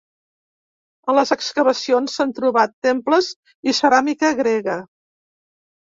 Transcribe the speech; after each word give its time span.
A 1.11 1.13
les 1.17 1.33
excavacions 1.35 2.17
s'han 2.19 2.33
trobat 2.39 2.75
temples 2.89 3.31
i 3.73 3.77
ceràmica 3.81 4.35
grega. 4.41 4.79